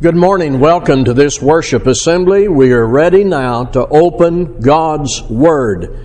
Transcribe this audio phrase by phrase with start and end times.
[0.00, 0.58] Good morning.
[0.58, 2.48] Welcome to this worship assembly.
[2.48, 5.96] We are ready now to open God's Word.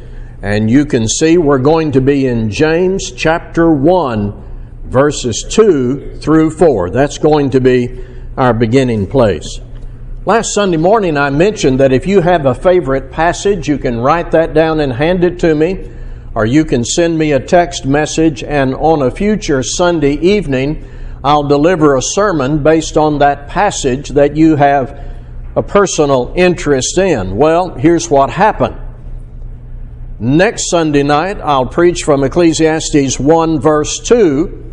[0.44, 6.52] And you can see we're going to be in James chapter 1, verses 2 through
[6.52, 6.92] 4.
[6.92, 8.06] That's going to be
[8.38, 9.60] our beginning place.
[10.24, 14.30] Last Sunday morning, I mentioned that if you have a favorite passage, you can write
[14.32, 15.90] that down and hand it to me,
[16.36, 20.88] or you can send me a text message, and on a future Sunday evening,
[21.24, 24.98] I'll deliver a sermon based on that passage that you have
[25.56, 27.36] a personal interest in.
[27.36, 28.78] Well, here's what happened.
[30.20, 34.66] Next Sunday night, I'll preach from Ecclesiastes 1, verse 2.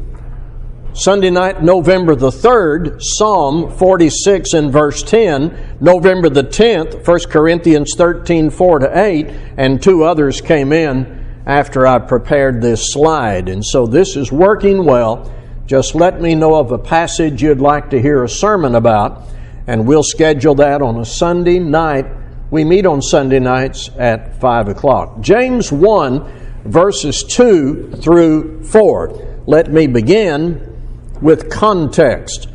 [0.92, 5.76] Sunday night, November the 3rd, Psalm 46 and verse 10.
[5.80, 9.26] November the 10th, 1 Corinthians 13, 4 to 8.
[9.56, 13.48] And two others came in after I prepared this slide.
[13.48, 15.32] And so this is working well
[15.66, 19.22] just let me know of a passage you'd like to hear a sermon about,
[19.66, 22.06] and we'll schedule that on a Sunday night.
[22.50, 25.20] We meet on Sunday nights at 5 o'clock.
[25.20, 29.42] James 1, verses 2 through 4.
[29.46, 30.72] Let me begin
[31.20, 32.48] with context.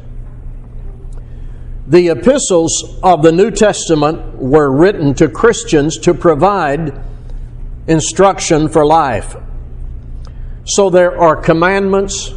[1.88, 7.04] The epistles of the New Testament were written to Christians to provide
[7.88, 9.36] instruction for life.
[10.64, 12.34] So there are commandments,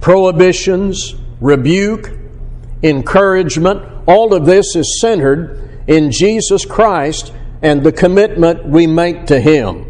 [0.00, 2.10] prohibitions, rebuke,
[2.82, 9.40] encouragement, all of this is centered in Jesus Christ and the commitment we make to
[9.40, 9.86] Him.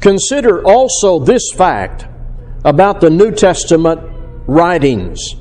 [0.00, 2.06] Consider also this fact
[2.64, 4.00] about the New Testament
[4.46, 5.36] writings.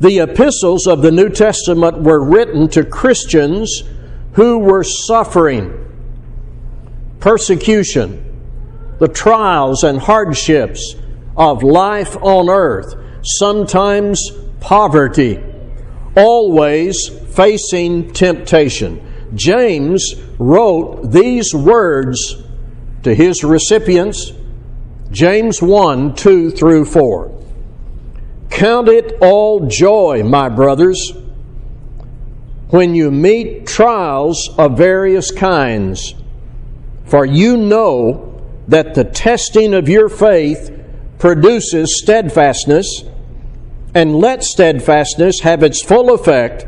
[0.00, 3.82] The epistles of the New Testament were written to Christians
[4.32, 5.78] who were suffering
[7.20, 10.96] persecution, the trials and hardships
[11.36, 14.30] of life on earth, sometimes
[14.60, 15.42] poverty,
[16.16, 19.00] always facing temptation.
[19.34, 22.42] James wrote these words
[23.02, 24.32] to his recipients
[25.10, 27.42] James 1 2 through 4.
[28.48, 31.12] Count it all joy, my brothers,
[32.68, 36.14] when you meet trials of various kinds,
[37.04, 40.81] for you know that the testing of your faith
[41.22, 43.04] produces steadfastness,
[43.94, 46.66] and let steadfastness have its full effect,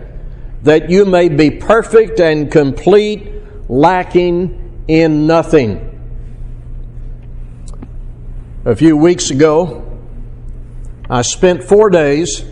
[0.62, 3.32] that you may be perfect and complete,
[3.69, 5.91] lacking in nothing.
[8.64, 9.98] A few weeks ago,
[11.10, 12.44] I spent four days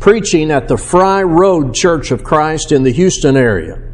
[0.00, 3.87] preaching at the Fry Road Church of Christ in the Houston area.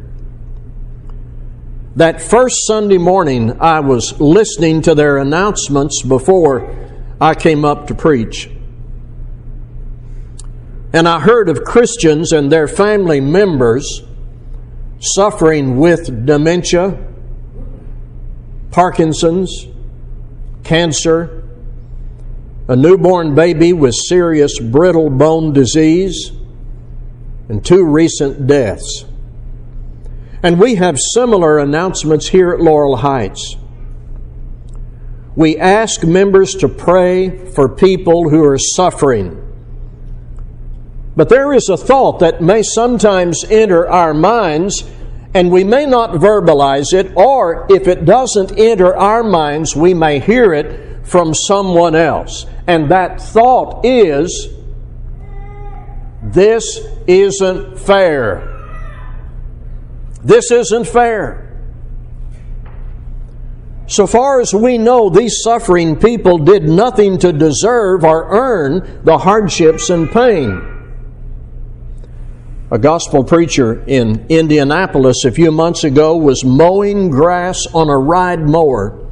[1.95, 6.75] That first Sunday morning, I was listening to their announcements before
[7.21, 8.49] I came up to preach.
[10.91, 14.03] And I heard of Christians and their family members
[14.99, 17.01] suffering with dementia,
[18.71, 19.65] Parkinson's,
[20.65, 21.43] cancer,
[22.67, 26.33] a newborn baby with serious brittle bone disease,
[27.47, 29.05] and two recent deaths.
[30.45, 33.55] And we have similar announcements here at Laurel Heights.
[35.35, 39.41] We ask members to pray for people who are suffering.
[41.15, 44.83] But there is a thought that may sometimes enter our minds,
[45.33, 50.19] and we may not verbalize it, or if it doesn't enter our minds, we may
[50.19, 52.45] hear it from someone else.
[52.67, 54.53] And that thought is
[56.21, 58.54] this isn't fair.
[60.25, 61.55] This isn't fair.
[63.85, 69.19] So far as we know, these suffering people did nothing to deserve or earn the
[69.19, 70.71] hardships and pain.
[72.71, 78.41] A gospel preacher in Indianapolis a few months ago was mowing grass on a ride
[78.41, 79.07] mower.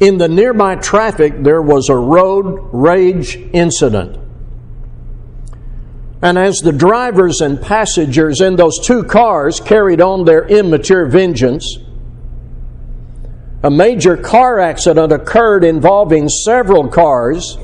[0.00, 4.25] In the nearby traffic, there was a road rage incident.
[6.26, 11.78] And as the drivers and passengers in those two cars carried on their immature vengeance,
[13.62, 17.56] a major car accident occurred involving several cars,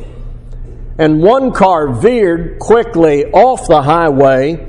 [0.96, 4.64] and one car veered quickly off the highway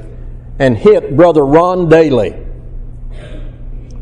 [0.57, 2.33] and hit Brother Ron Daly,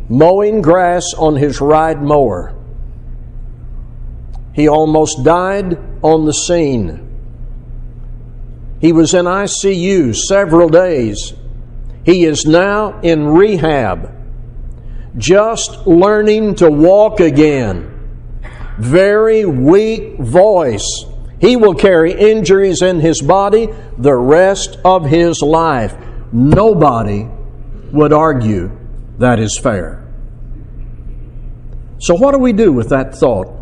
[0.07, 2.55] mowing grass on his ride mower.
[4.53, 7.10] He almost died on the scene.
[8.81, 11.33] He was in ICU several days.
[12.03, 14.11] He is now in rehab,
[15.17, 17.87] just learning to walk again.
[18.79, 21.05] Very weak voice.
[21.39, 23.69] He will carry injuries in his body
[23.99, 25.95] the rest of his life.
[26.31, 27.27] Nobody
[27.91, 28.71] would argue
[29.19, 30.03] that is fair.
[31.99, 33.60] So, what do we do with that thought?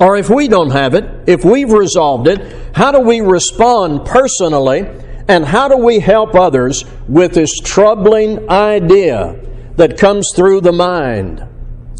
[0.00, 4.86] Or if we don't have it, if we've resolved it, how do we respond personally
[5.26, 9.34] and how do we help others with this troubling idea
[9.76, 11.44] that comes through the mind?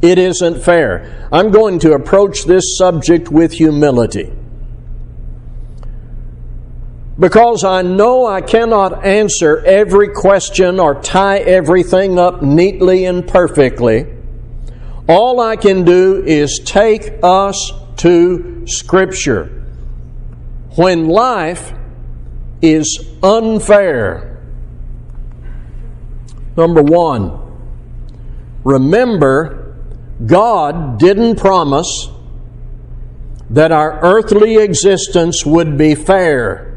[0.00, 1.28] It isn't fair.
[1.32, 4.32] I'm going to approach this subject with humility.
[7.18, 14.06] Because I know I cannot answer every question or tie everything up neatly and perfectly,
[15.08, 19.64] all I can do is take us to Scripture.
[20.76, 21.72] When life
[22.62, 24.42] is unfair,
[26.56, 27.40] number one,
[28.64, 29.76] remember
[30.24, 32.08] God didn't promise
[33.50, 36.68] that our earthly existence would be fair.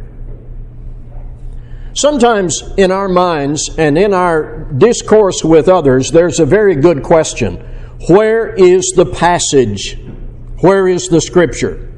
[1.93, 7.57] Sometimes in our minds and in our discourse with others, there's a very good question
[8.07, 9.99] Where is the passage?
[10.61, 11.91] Where is the scripture?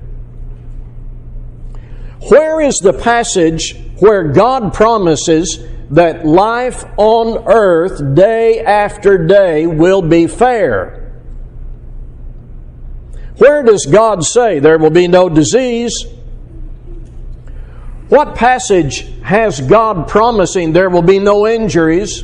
[2.29, 5.59] Where is the passage where God promises
[5.91, 11.11] that life on earth, day after day, will be fair?
[13.37, 15.93] Where does God say there will be no disease?
[18.07, 22.23] What passage has God promising there will be no injuries,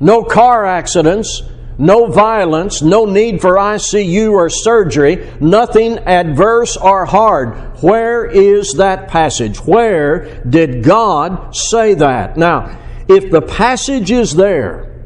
[0.00, 1.42] no car accidents,
[1.80, 7.82] no violence, no need for ICU or surgery, nothing adverse or hard?
[7.82, 9.58] Where is that passage?
[9.58, 12.36] Where did God say that?
[12.36, 12.78] Now,
[13.08, 15.02] if the passage is there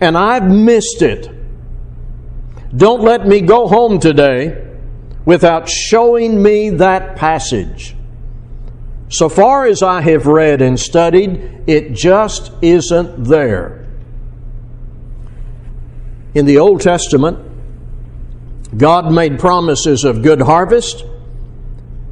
[0.00, 1.28] and I've missed it,
[2.76, 4.68] don't let me go home today
[5.24, 7.96] without showing me that passage.
[9.08, 13.79] So far as I have read and studied, it just isn't there.
[16.34, 17.38] In the Old Testament,
[18.76, 21.04] God made promises of good harvest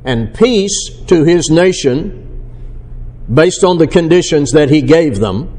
[0.05, 2.25] and peace to his nation
[3.33, 5.59] based on the conditions that he gave them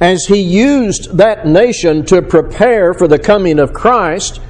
[0.00, 4.40] as he used that nation to prepare for the coming of Christ,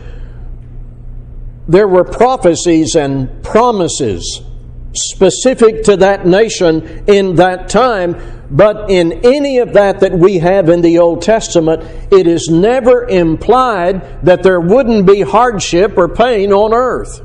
[1.68, 4.42] there were prophecies and promises
[4.94, 8.16] specific to that nation in that time.
[8.50, 11.82] But in any of that that we have in the Old Testament,
[12.12, 17.20] it is never implied that there wouldn't be hardship or pain on earth.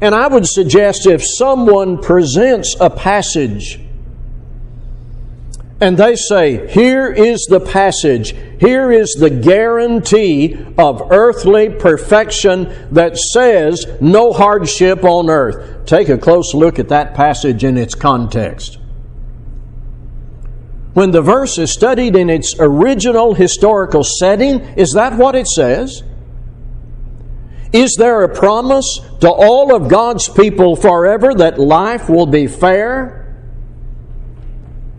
[0.00, 3.78] And I would suggest if someone presents a passage
[5.82, 13.16] and they say, Here is the passage, here is the guarantee of earthly perfection that
[13.16, 15.84] says no hardship on earth.
[15.84, 18.78] Take a close look at that passage in its context.
[20.94, 26.04] When the verse is studied in its original historical setting, is that what it says?
[27.72, 33.21] Is there a promise to all of God's people forever that life will be fair?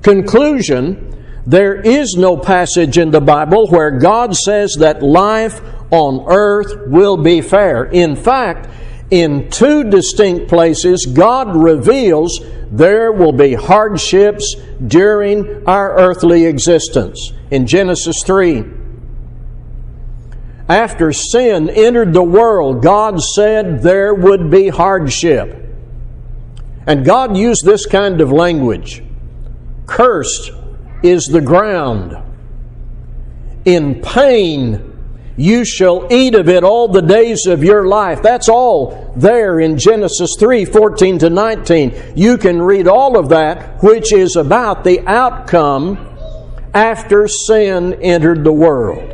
[0.04, 1.10] Conclusion
[1.46, 5.60] there is no passage in the Bible where God says that life
[5.92, 7.86] on earth will be fair.
[7.86, 8.70] In fact,
[9.12, 12.40] in two distinct places, God reveals
[12.72, 14.56] there will be hardships
[14.88, 17.34] during our earthly existence.
[17.52, 18.64] In Genesis 3,
[20.70, 25.60] after sin entered the world, God said there would be hardship.
[26.88, 29.04] And God used this kind of language.
[29.86, 30.52] Cursed
[31.04, 32.16] is the ground.
[33.66, 34.94] In pain
[35.36, 38.22] you shall eat of it all the days of your life.
[38.22, 42.14] That's all there in Genesis 3 14 to 19.
[42.16, 45.98] You can read all of that, which is about the outcome
[46.74, 49.10] after sin entered the world.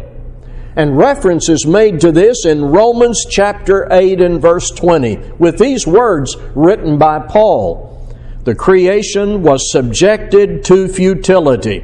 [0.75, 5.87] And reference is made to this in Romans chapter 8 and verse 20, with these
[5.87, 7.98] words written by Paul
[8.43, 11.83] the creation was subjected to futility.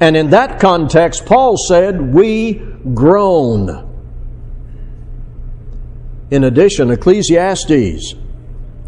[0.00, 2.54] And in that context, Paul said, We
[2.94, 3.90] groan.
[6.30, 8.14] In addition, Ecclesiastes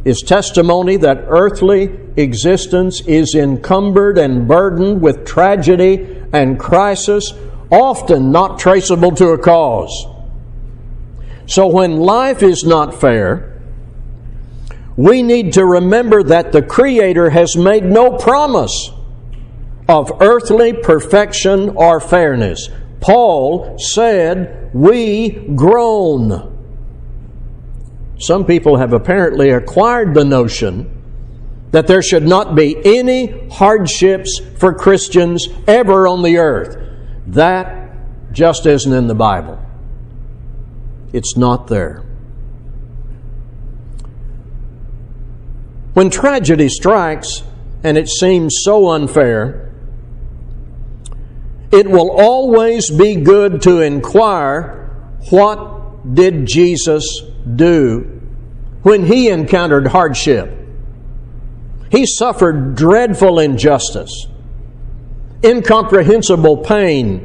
[0.04, 7.32] is testimony that earthly existence is encumbered and burdened with tragedy and crisis,
[7.70, 10.06] often not traceable to a cause.
[11.46, 13.55] So when life is not fair,
[14.96, 18.90] we need to remember that the Creator has made no promise
[19.88, 22.70] of earthly perfection or fairness.
[23.00, 26.54] Paul said, We groan.
[28.18, 30.92] Some people have apparently acquired the notion
[31.72, 36.78] that there should not be any hardships for Christians ever on the earth.
[37.26, 39.60] That just isn't in the Bible.
[41.12, 42.05] It's not there.
[45.96, 47.42] When tragedy strikes,
[47.82, 49.72] and it seems so unfair,
[51.72, 54.90] it will always be good to inquire
[55.30, 57.22] what did Jesus
[57.54, 58.20] do
[58.82, 60.52] when he encountered hardship?
[61.90, 64.26] He suffered dreadful injustice,
[65.42, 67.20] incomprehensible pain.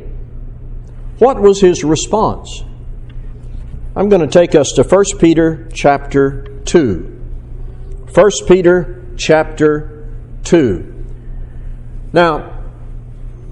[1.17, 2.63] What was his response?
[3.97, 7.11] I'm going to take us to 1 Peter chapter 2.
[8.13, 10.06] 1 Peter chapter
[10.44, 11.06] 2.
[12.12, 12.62] Now,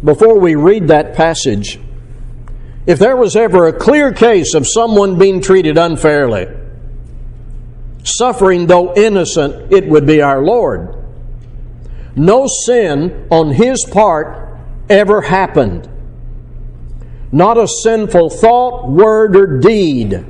[0.04, 1.80] before we read that passage,
[2.86, 6.48] if there was ever a clear case of someone being treated unfairly,
[8.04, 10.94] suffering though innocent, it would be our Lord.
[12.18, 14.58] No sin on his part
[14.90, 15.88] ever happened.
[17.32, 20.26] Not a sinful thought, word, or deed.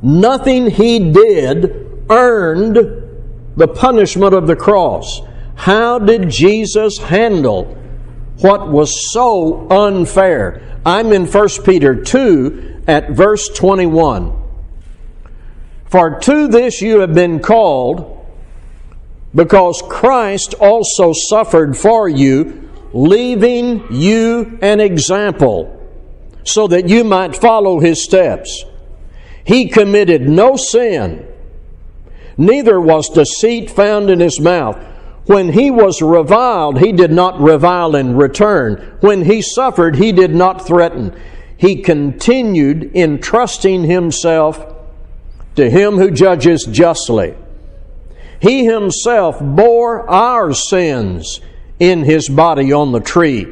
[0.00, 2.99] Nothing he did earned
[3.56, 5.20] the punishment of the cross.
[5.54, 7.76] How did Jesus handle
[8.38, 10.80] what was so unfair?
[10.86, 14.32] I'm in 1 Peter 2 at verse 21.
[15.86, 18.16] For to this you have been called,
[19.34, 25.76] because Christ also suffered for you, leaving you an example,
[26.44, 28.64] so that you might follow his steps.
[29.44, 31.26] He committed no sin,
[32.40, 34.76] neither was deceit found in his mouth.
[35.26, 38.96] When he was reviled, he did not revile in return.
[39.00, 41.14] When he suffered, he did not threaten.
[41.56, 44.66] He continued entrusting himself
[45.56, 47.34] to him who judges justly.
[48.40, 51.40] He himself bore our sins
[51.78, 53.46] in his body on the tree,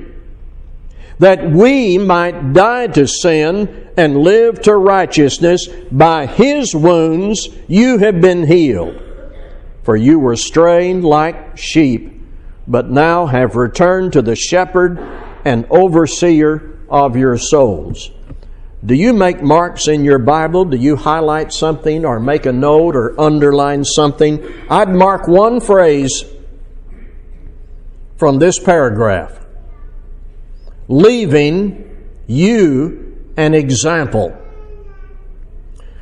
[1.18, 5.68] that we might die to sin and live to righteousness.
[5.90, 9.02] By his wounds you have been healed.
[9.82, 12.22] For you were straying like sheep,
[12.66, 14.98] but now have returned to the shepherd
[15.44, 18.10] and overseer of your souls.
[18.84, 20.64] Do you make marks in your Bible?
[20.64, 24.46] Do you highlight something or make a note or underline something?
[24.70, 26.24] I'd mark one phrase
[28.16, 29.34] from this paragraph
[30.88, 31.84] leaving
[32.26, 33.07] you
[33.38, 34.36] an example.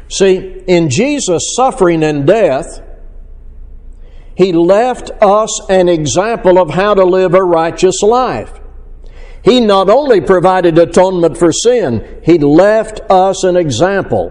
[0.09, 2.83] See, in Jesus' suffering and death,
[4.35, 8.59] He left us an example of how to live a righteous life.
[9.45, 14.31] He not only provided atonement for sin, He left us an example.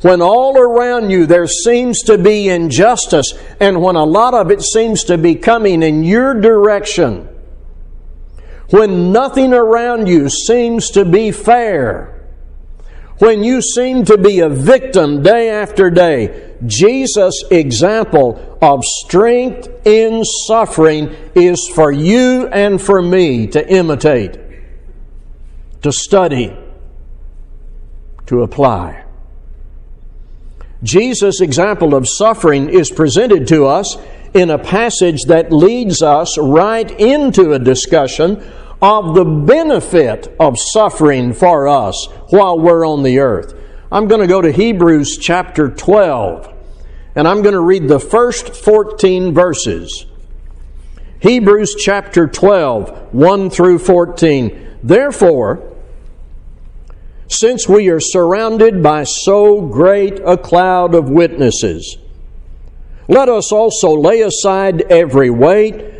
[0.00, 4.62] When all around you there seems to be injustice, and when a lot of it
[4.62, 7.28] seems to be coming in your direction,
[8.70, 12.19] when nothing around you seems to be fair,
[13.20, 20.24] when you seem to be a victim day after day, Jesus' example of strength in
[20.24, 24.38] suffering is for you and for me to imitate,
[25.82, 26.56] to study,
[28.26, 29.04] to apply.
[30.82, 33.98] Jesus' example of suffering is presented to us
[34.32, 38.42] in a passage that leads us right into a discussion
[38.82, 43.54] of the benefit of suffering for us while we're on the earth.
[43.92, 46.52] I'm going to go to Hebrews chapter 12,
[47.14, 50.06] and I'm going to read the first 14 verses.
[51.20, 54.78] Hebrews chapter 12, 1 through 14.
[54.82, 55.76] Therefore,
[57.28, 61.98] since we are surrounded by so great a cloud of witnesses,
[63.08, 65.99] let us also lay aside every weight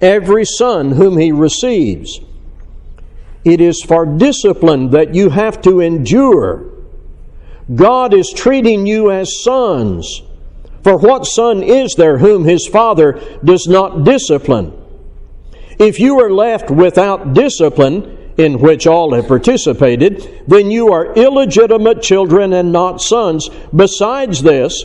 [0.00, 2.20] every son whom he receives.
[3.44, 6.72] It is for discipline that you have to endure.
[7.74, 10.22] God is treating you as sons.
[10.82, 14.72] For what son is there whom his father does not discipline?
[15.78, 22.02] If you are left without discipline, in which all have participated, then you are illegitimate
[22.02, 23.48] children and not sons.
[23.74, 24.84] Besides this,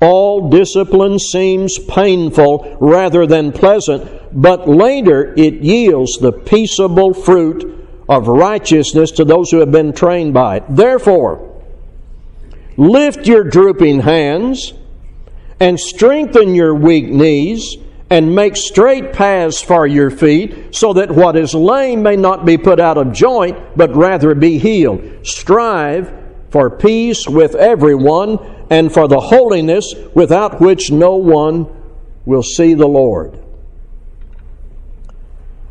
[0.00, 8.26] all discipline seems painful rather than pleasant, but later it yields the peaceable fruit of
[8.26, 10.64] righteousness to those who have been trained by it.
[10.68, 11.62] Therefore,
[12.76, 14.72] lift your drooping hands
[15.60, 17.76] and strengthen your weak knees
[18.08, 22.58] and make straight paths for your feet, so that what is lame may not be
[22.58, 25.24] put out of joint, but rather be healed.
[25.24, 26.12] Strive
[26.50, 28.38] for peace with everyone
[28.70, 31.66] and for the holiness without which no one
[32.24, 33.38] will see the Lord.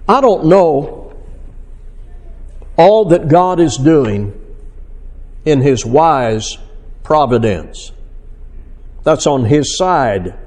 [0.07, 1.15] I don't know
[2.75, 4.33] all that God is doing
[5.45, 6.57] in His wise
[7.03, 7.91] providence.
[9.03, 10.37] That's on His side.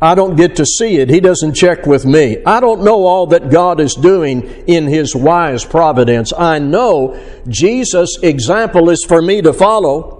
[0.00, 1.08] I don't get to see it.
[1.08, 2.42] He doesn't check with me.
[2.44, 6.32] I don't know all that God is doing in His wise providence.
[6.32, 7.18] I know
[7.48, 10.15] Jesus' example is for me to follow.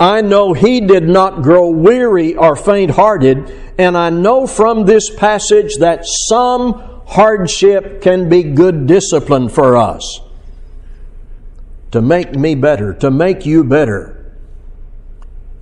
[0.00, 5.10] I know He did not grow weary or faint hearted, and I know from this
[5.14, 10.20] passage that some hardship can be good discipline for us
[11.90, 14.14] to make me better, to make you better.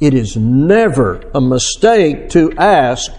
[0.01, 3.13] It is never a mistake to ask,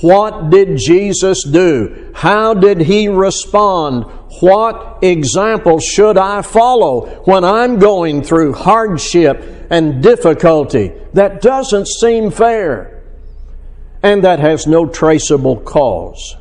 [0.00, 2.10] What did Jesus do?
[2.14, 4.06] How did he respond?
[4.40, 12.30] What example should I follow when I'm going through hardship and difficulty that doesn't seem
[12.30, 13.02] fair
[14.02, 16.36] and that has no traceable cause?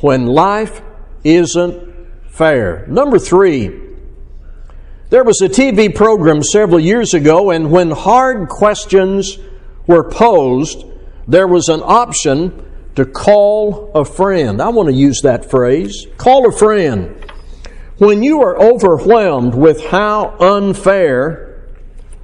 [0.00, 0.82] When life
[1.24, 1.92] isn't
[2.30, 2.86] fair.
[2.88, 3.78] Number three,
[5.10, 9.38] there was a TV program several years ago, and when hard questions
[9.86, 10.84] were posed,
[11.28, 14.60] there was an option to call a friend.
[14.60, 17.16] I want to use that phrase call a friend.
[17.98, 21.68] When you are overwhelmed with how unfair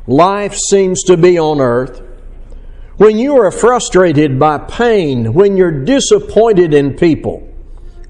[0.06, 2.02] life seems to be on earth,
[2.96, 7.48] when you are frustrated by pain, when you're disappointed in people,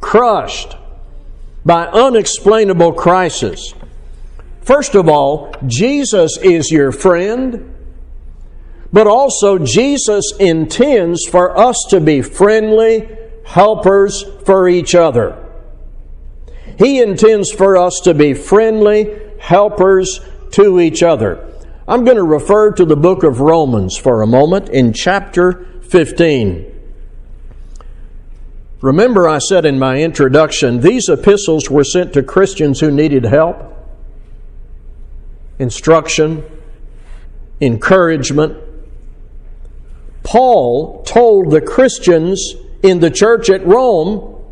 [0.01, 0.77] crushed
[1.65, 3.75] by unexplainable crisis,
[4.69, 7.75] First of all, Jesus is your friend,
[8.93, 13.09] but also Jesus intends for us to be friendly
[13.45, 15.45] helpers for each other.
[16.79, 20.21] He intends for us to be friendly helpers
[20.53, 21.45] to each other.
[21.87, 26.75] I'm going to refer to the book of Romans for a moment in chapter 15.
[28.81, 33.75] Remember, I said in my introduction, these epistles were sent to Christians who needed help
[35.59, 36.45] instruction,
[37.61, 38.57] encouragement.
[40.29, 44.45] Paul told the Christians in the church at Rome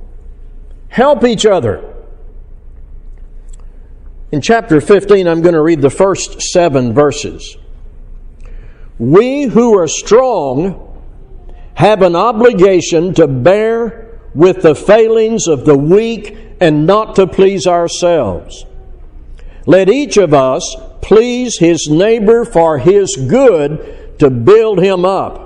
[0.89, 1.95] help each other.
[4.33, 7.59] In chapter 15, I'm going to read the first seven verses.
[8.99, 10.99] We who are strong
[11.75, 17.67] have an obligation to bear with the failings of the weak and not to please
[17.67, 18.65] ourselves.
[19.67, 25.46] Let each of us please his neighbor for his good to build him up.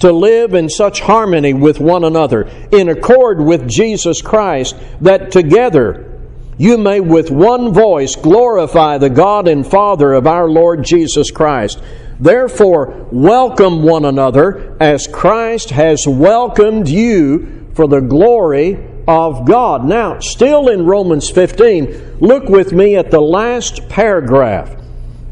[0.00, 6.10] to live in such harmony with one another, in accord with Jesus Christ, that together
[6.56, 11.82] you may with one voice glorify the God and Father of our Lord Jesus Christ.
[12.20, 19.84] Therefore, welcome one another as Christ has welcomed you for the glory of God.
[19.84, 24.76] Now, still in Romans 15, look with me at the last paragraph,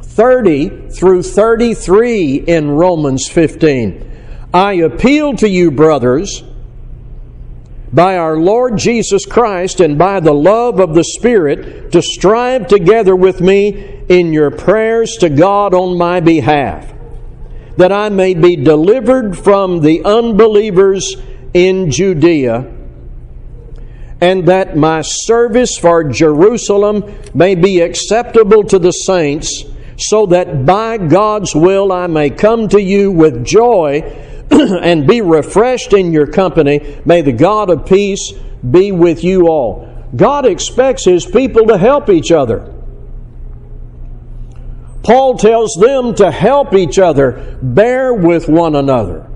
[0.03, 4.12] 30 through 33 in Romans 15.
[4.55, 6.43] I appeal to you, brothers,
[7.93, 13.15] by our Lord Jesus Christ and by the love of the Spirit, to strive together
[13.17, 16.93] with me in your prayers to God on my behalf,
[17.77, 21.17] that I may be delivered from the unbelievers
[21.55, 22.79] in Judea
[24.23, 27.03] and that my service for Jerusalem
[27.35, 29.65] may be acceptable to the saints,
[29.99, 34.32] so that by God's will I may come to you with joy
[34.83, 37.01] and be refreshed in your company.
[37.05, 38.33] May the God of peace
[38.69, 39.89] be with you all.
[40.15, 42.73] God expects His people to help each other.
[45.03, 49.29] Paul tells them to help each other, bear with one another.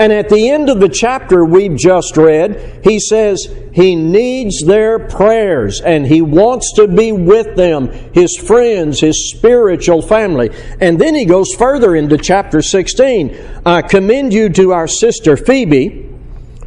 [0.00, 4.98] And at the end of the chapter we've just read, he says he needs their
[4.98, 10.48] prayers and he wants to be with them, his friends, his spiritual family.
[10.80, 13.36] And then he goes further into chapter 16.
[13.66, 16.08] I commend you to our sister Phoebe,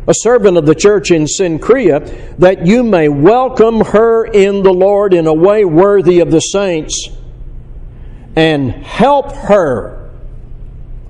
[0.06, 5.12] a servant of the church in Cenchrea, that you may welcome her in the Lord
[5.12, 7.10] in a way worthy of the saints
[8.36, 10.03] and help her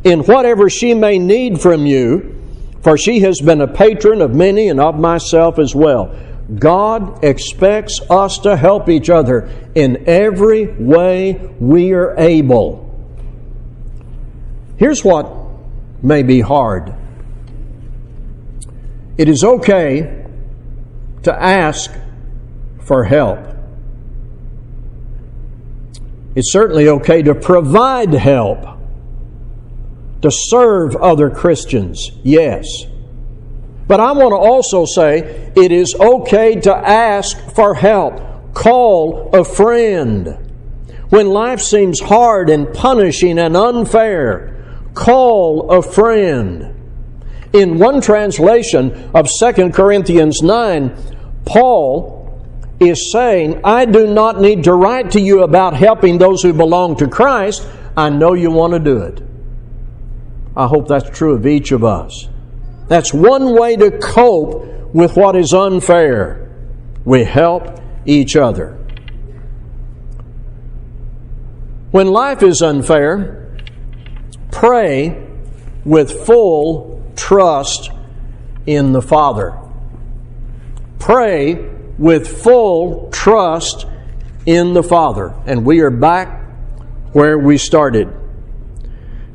[0.03, 2.39] in whatever she may need from you,
[2.81, 6.15] for she has been a patron of many and of myself as well.
[6.53, 12.83] God expects us to help each other in every way we are able.
[14.77, 15.31] Here's what
[16.01, 16.93] may be hard
[19.17, 20.25] it is okay
[21.21, 21.91] to ask
[22.81, 23.39] for help.
[26.35, 28.72] It's certainly okay to provide help
[30.23, 32.65] to serve other Christians, yes.
[33.87, 38.53] But I want to also say it is okay to ask for help.
[38.53, 40.39] Call a friend.
[41.09, 46.73] When life seems hard and punishing and unfair, call a friend.
[47.51, 50.95] In one translation of 2 Corinthians 9,
[51.45, 52.23] Paul
[52.79, 56.95] is saying, I do not need to write to you about helping those who belong
[56.97, 57.67] to Christ.
[57.97, 59.21] I know you want to do it.
[60.55, 62.29] I hope that's true of each of us.
[62.87, 66.51] That's one way to cope with what is unfair.
[67.05, 68.77] We help each other.
[71.91, 73.57] When life is unfair,
[74.51, 75.27] pray
[75.85, 77.91] with full trust
[78.65, 79.57] in the Father.
[80.99, 83.85] Pray with full trust
[84.45, 85.33] in the Father.
[85.45, 86.41] And we are back
[87.11, 88.22] where we started.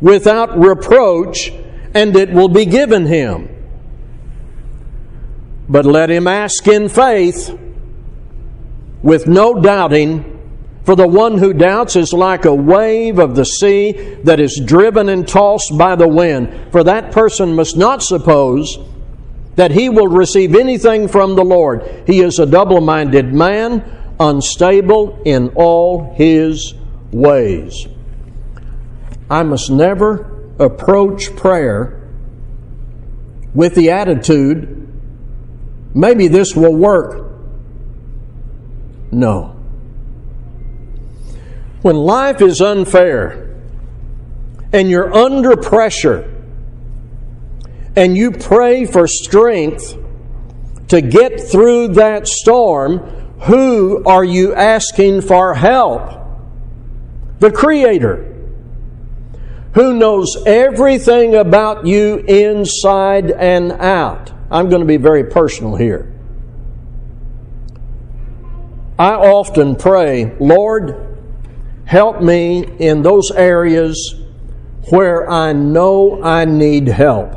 [0.00, 1.52] without reproach,
[1.94, 3.48] and it will be given him.
[5.68, 7.56] But let him ask in faith
[9.02, 10.38] with no doubting,
[10.84, 13.92] for the one who doubts is like a wave of the sea
[14.24, 16.72] that is driven and tossed by the wind.
[16.72, 18.78] For that person must not suppose
[19.56, 22.04] that he will receive anything from the Lord.
[22.06, 23.84] He is a double minded man,
[24.18, 26.74] unstable in all his
[27.12, 27.86] ways.
[29.30, 32.00] I must never approach prayer
[33.54, 34.88] with the attitude,
[35.94, 37.32] maybe this will work.
[39.12, 39.56] No.
[41.82, 43.56] When life is unfair
[44.72, 46.26] and you're under pressure
[47.96, 49.96] and you pray for strength
[50.88, 52.98] to get through that storm,
[53.42, 56.18] who are you asking for help?
[57.38, 58.29] The Creator
[59.74, 64.32] who knows everything about you inside and out.
[64.50, 66.12] I'm going to be very personal here.
[68.98, 71.16] I often pray, Lord,
[71.84, 74.14] help me in those areas
[74.90, 77.36] where I know I need help.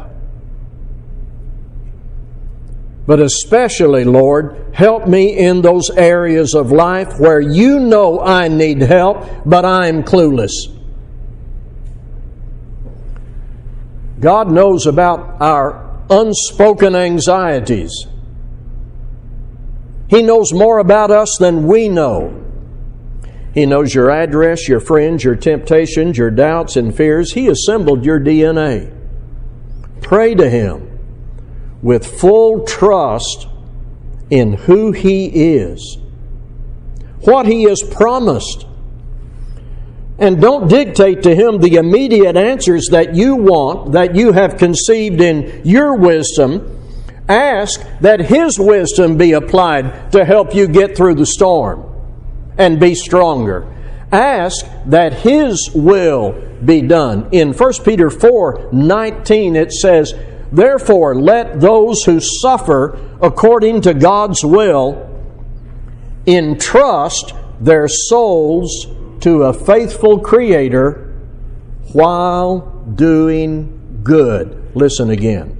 [3.05, 8.81] But especially, Lord, help me in those areas of life where you know I need
[8.81, 10.72] help, but I'm clueless.
[14.23, 18.07] God knows about our unspoken anxieties.
[20.07, 22.39] He knows more about us than we know.
[23.53, 27.33] He knows your address, your friends, your temptations, your doubts and fears.
[27.33, 28.95] He assembled your DNA.
[30.01, 30.99] Pray to Him
[31.81, 33.47] with full trust
[34.29, 35.97] in who He is,
[37.25, 38.67] what He has promised.
[40.23, 45.19] And don't dictate to Him the immediate answers that you want, that you have conceived
[45.19, 46.79] in your wisdom.
[47.27, 51.83] Ask that His wisdom be applied to help you get through the storm
[52.57, 53.67] and be stronger.
[54.13, 57.27] Ask that His will be done.
[57.33, 60.13] In 1 Peter 4 19, it says,
[60.53, 65.05] Therefore, let those who suffer according to God's will
[66.25, 68.87] entrust their souls
[69.23, 71.15] to a faithful Creator
[71.93, 72.59] while
[72.95, 74.75] doing good.
[74.75, 75.57] Listen again.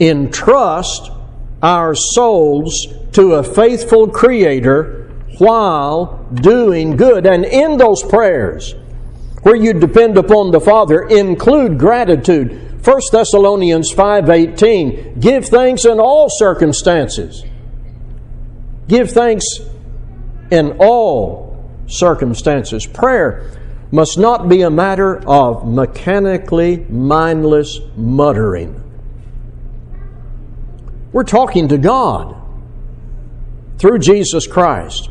[0.00, 1.10] Entrust
[1.62, 7.26] our souls to a faithful Creator while doing good.
[7.26, 8.74] And in those prayers,
[9.42, 12.82] where you depend upon the Father, include gratitude.
[12.82, 17.44] 1 Thessalonians 5:18 Give thanks in all circumstances.
[18.88, 19.44] Give thanks
[20.50, 21.41] in all
[21.86, 22.86] circumstances.
[22.86, 23.50] Prayer
[23.90, 28.78] must not be a matter of mechanically mindless muttering.
[31.12, 32.36] We're talking to God
[33.78, 35.10] through Jesus Christ.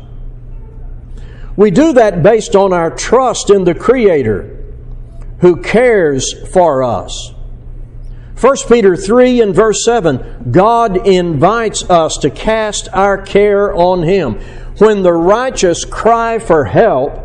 [1.56, 4.58] We do that based on our trust in the Creator
[5.40, 7.32] who cares for us.
[8.40, 14.40] 1 Peter 3 and verse 7 God invites us to cast our care on Him.
[14.78, 17.18] When the righteous cry for help,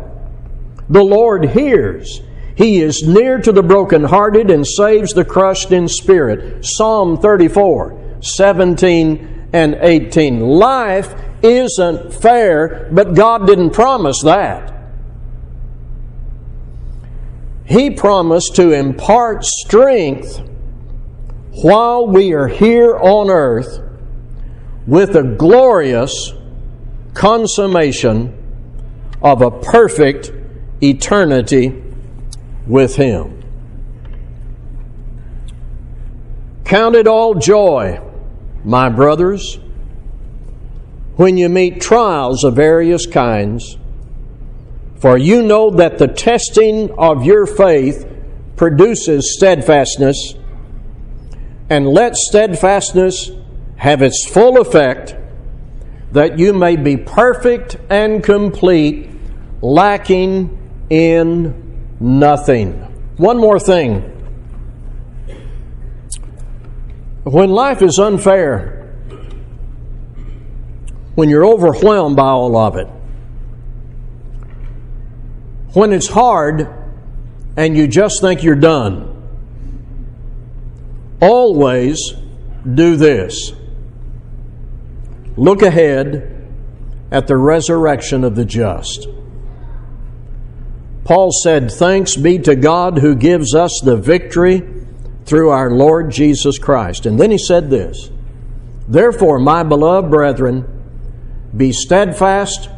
[0.88, 2.20] the Lord hears.
[2.54, 6.64] He is near to the brokenhearted and saves the crushed in spirit.
[6.64, 10.40] Psalm 34, 17 and 18.
[10.40, 14.74] Life isn't fair, but God didn't promise that.
[17.64, 20.40] He promised to impart strength
[21.62, 23.80] while we are here on earth
[24.86, 26.32] with a glorious
[27.14, 28.34] consummation
[29.22, 30.32] of a perfect
[30.82, 31.82] eternity
[32.66, 33.42] with Him.
[36.64, 38.00] Count it all joy,
[38.64, 39.58] my brothers
[41.18, 43.76] when you meet trials of various kinds,
[45.00, 48.06] for you know that the testing of your faith
[48.54, 50.34] produces steadfastness,
[51.68, 53.32] and let steadfastness
[53.78, 55.16] have its full effect,
[56.12, 59.10] that you may be perfect and complete,
[59.60, 62.72] lacking in nothing.
[63.16, 64.14] One more thing.
[67.24, 68.78] When life is unfair,
[71.18, 72.86] when you're overwhelmed by all of it.
[75.72, 76.72] When it's hard
[77.56, 79.16] and you just think you're done.
[81.20, 82.12] Always
[82.72, 83.52] do this
[85.38, 86.34] look ahead
[87.10, 89.08] at the resurrection of the just.
[91.04, 94.62] Paul said, Thanks be to God who gives us the victory
[95.24, 97.06] through our Lord Jesus Christ.
[97.06, 98.10] And then he said this
[98.88, 100.66] Therefore, my beloved brethren,
[101.56, 102.68] be steadfast,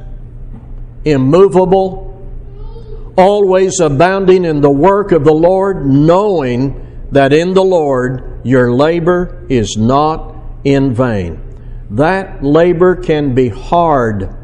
[1.04, 2.06] immovable,
[3.16, 9.44] always abounding in the work of the Lord, knowing that in the Lord your labor
[9.48, 11.49] is not in vain.
[11.90, 14.34] That labor can be hard.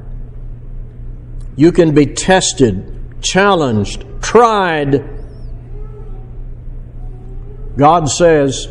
[1.55, 5.09] You can be tested, challenged, tried.
[7.77, 8.69] God says,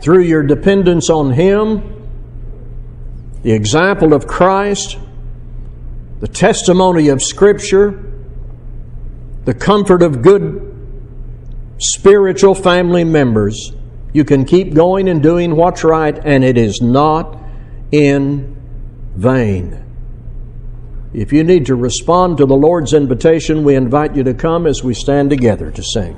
[0.00, 1.90] through your dependence on Him,
[3.42, 4.98] the example of Christ,
[6.20, 8.12] the testimony of Scripture,
[9.44, 10.70] the comfort of good
[11.78, 13.72] spiritual family members,
[14.14, 17.43] you can keep going and doing what's right, and it is not
[17.92, 18.56] in
[19.16, 19.80] vain.
[21.12, 24.82] If you need to respond to the Lord's invitation, we invite you to come as
[24.82, 26.16] we stand together to sing.